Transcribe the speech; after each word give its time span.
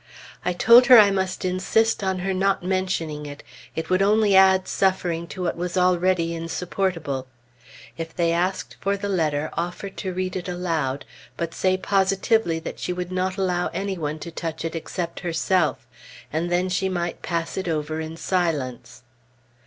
I 0.43 0.53
told 0.53 0.87
her 0.87 0.97
I 0.97 1.11
must 1.11 1.45
insist 1.45 2.03
on 2.03 2.17
her 2.25 2.33
not 2.33 2.63
mentioning 2.63 3.27
it; 3.27 3.43
it 3.75 3.91
would 3.91 4.01
only 4.01 4.35
add 4.35 4.67
suffering 4.67 5.27
to 5.27 5.43
what 5.43 5.55
was 5.55 5.77
already 5.77 6.33
insupportable; 6.33 7.27
if 7.99 8.15
they 8.15 8.31
asked 8.31 8.77
for 8.79 8.97
the 8.97 9.07
letter, 9.07 9.51
offer 9.53 9.91
to 9.91 10.11
read 10.11 10.35
it 10.35 10.49
aloud, 10.49 11.05
but 11.37 11.53
say 11.53 11.77
positively 11.77 12.57
that 12.57 12.79
she 12.79 12.91
would 12.91 13.11
not 13.11 13.37
allow 13.37 13.67
any 13.75 13.95
one 13.95 14.17
to 14.21 14.31
touch 14.31 14.65
it 14.65 14.75
except 14.75 15.19
herself, 15.19 15.85
and 16.33 16.51
then 16.51 16.67
she 16.67 16.89
might 16.89 17.21
pass 17.21 17.55
it 17.55 17.67
over 17.67 17.99
in 17.99 18.17
silence. 18.17 19.03